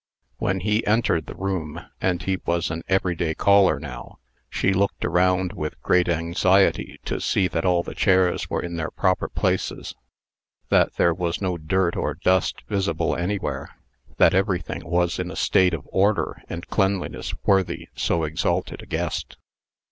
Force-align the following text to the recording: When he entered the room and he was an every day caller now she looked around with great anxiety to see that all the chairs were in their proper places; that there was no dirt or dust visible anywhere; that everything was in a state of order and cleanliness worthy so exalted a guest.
When 0.39 0.61
he 0.61 0.83
entered 0.87 1.27
the 1.27 1.35
room 1.35 1.79
and 2.01 2.23
he 2.23 2.39
was 2.43 2.71
an 2.71 2.81
every 2.87 3.13
day 3.13 3.35
caller 3.35 3.79
now 3.79 4.17
she 4.49 4.73
looked 4.73 5.05
around 5.05 5.53
with 5.53 5.79
great 5.83 6.09
anxiety 6.09 6.99
to 7.05 7.21
see 7.21 7.47
that 7.49 7.65
all 7.65 7.83
the 7.83 7.93
chairs 7.93 8.49
were 8.49 8.63
in 8.63 8.77
their 8.77 8.89
proper 8.89 9.27
places; 9.29 9.93
that 10.69 10.95
there 10.95 11.13
was 11.13 11.39
no 11.39 11.55
dirt 11.59 11.95
or 11.95 12.15
dust 12.15 12.63
visible 12.67 13.15
anywhere; 13.15 13.75
that 14.17 14.33
everything 14.33 14.83
was 14.89 15.19
in 15.19 15.29
a 15.29 15.35
state 15.35 15.75
of 15.75 15.87
order 15.91 16.41
and 16.49 16.67
cleanliness 16.69 17.35
worthy 17.45 17.87
so 17.95 18.23
exalted 18.23 18.81
a 18.81 18.87
guest. 18.87 19.37